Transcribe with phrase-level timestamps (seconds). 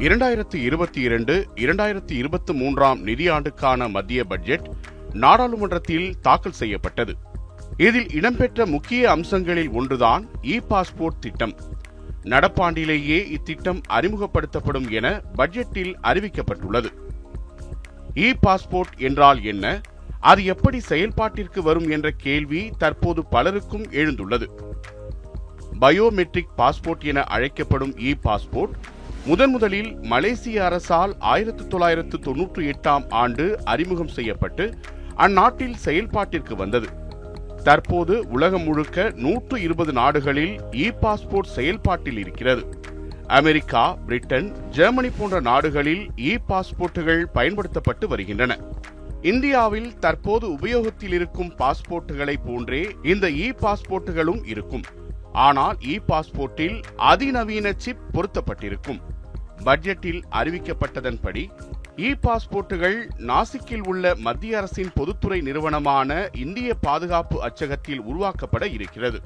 [0.00, 4.70] இரண்டாயிரத்தி இருபத்தி இரண்டு இரண்டாயிரத்தி இருபத்தி மூன்றாம் நிதியாண்டுக்கான மத்திய பட்ஜெட்
[5.12, 7.16] நாடாளுமன்றத்தில் தாக்கல் செய்யப்பட்டது.
[7.76, 11.54] இதில் இடம்பெற்ற முக்கிய அம்சங்களில் ஒன்றுதான் இ பாஸ்போர்ட் திட்டம்.
[12.22, 16.90] நடப்பாண்டிலேயே இத்திட்டம் அறிமுகப்படுத்தப்படும் என பட்ஜெட்டில் அறிவிக்கப்பட்டுள்ளது.
[18.14, 19.80] இ பாஸ்போர்ட் என்றால் என்ன?
[20.20, 24.48] அது எப்படி செயல்பாட்டிற்கு வரும் என்ற கேள்வி தற்போது பலருக்கும் எழுந்துள்ளது.
[25.80, 28.74] பயோமெட்ரிக் பாஸ்போர்ட் என அழைக்கப்படும் இ பாஸ்போர்ட்
[29.26, 34.74] முதன் முதலில் மலேசிய அரசால் ஆயிரத்து தொள்ளாயிரத்து தொன்னூற்றி எட்டாம் ஆண்டு அறிமுகம் செய்யப்பட்டு
[35.14, 36.88] அந்நாட்டில் செயல்பாட்டிற்கு வந்தது.
[37.64, 42.64] தற்போது உலகம் முழுக்க நூற்று இருபது நாடுகளில் இ பாஸ்போர்ட் செயல்பாட்டில் இருக்கிறது.
[43.26, 48.58] அமெரிக்கா பிரிட்டன் ஜெர்மனி போன்ற நாடுகளில் இ பாஸ்போர்ட்டுகள் பயன்படுத்தப்பட்டு வருகின்றன.
[49.22, 54.82] இந்தியாவில் தற்போது உபயோகத்தில் இருக்கும் பாஸ்போர்ட்டுகளை போன்றே இந்த இ பாஸ்போர்ட்டுகளும் இருக்கும்.
[55.32, 59.00] ஆனால் இ பாஸ்போர்ட்டில் அதிநவீன சிப் பொருத்தப்பட்டிருக்கும்.
[59.64, 61.50] பட்ஜெட்டில் அறிவிக்கப்பட்டதன்படி
[61.96, 69.20] இ பாஸ்போர்ட்டுகள் நாசிக்கில் உள்ள மத்திய அரசின் பொதுத்துறை நிறுவனமான இந்திய பாதுகாப்பு அச்சகத்தில் உருவாக்கப்பட இருக்கிறது.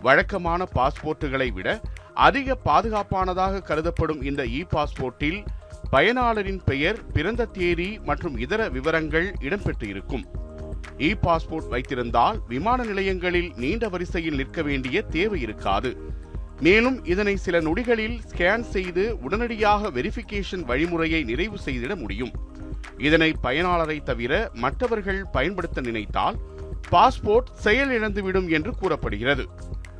[0.00, 1.80] வழக்கமான பாஸ்போர்ட்டுகளை விட
[2.14, 5.44] அதிக பாதுகாப்பானதாக கருதப்படும் இந்த இ பாஸ்போர்ட்டில்
[5.90, 10.41] பயனாளரின் பெயர் பிறந்த தேதி மற்றும் இதர விவரங்கள் இடம்பெற்று இருக்கும்
[10.98, 15.96] இ பாஸ்போர்ட் வைத்திருந்தால் விமான நிலையங்களில் நீண்ட வரிசையில் நிற்க வேண்டிய தேவை இருக்காது.
[16.60, 22.32] மேலும் இதனை சில நொடிகளில் ஸ்கேன் செய்து உடனடியாக வெரிஃபிகேஷன் வழிமுறையை நிறைவு செய்திட முடியும்.
[22.98, 26.38] இதனை பயனாளரை தவிர மற்றவர்கள் பயன்படுத்த நினைத்தால்
[26.90, 29.48] பாஸ்போர்ட் செயலிழந்துவிடும் என்று கூறப்படுகிறது.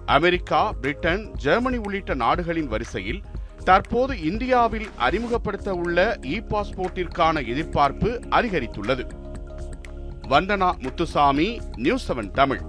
[0.07, 3.23] அமெரிக்கா பிரிட்டன் ஜெர்மனி உள்ளிட்ட நாடுகளின் வரிசையில்
[3.65, 9.22] தற்போது இந்தியாவில் அறிமுகப்படுத்த உள்ள இ பாஸ்போர்ட்டிற்கான எதிர்பார்ப்பு அதிகரித்துள்ளது.
[10.29, 12.63] Vandana Muthusamy news seven Tamil.